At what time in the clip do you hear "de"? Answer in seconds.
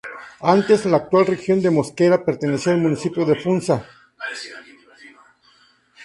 1.61-1.69, 3.23-3.35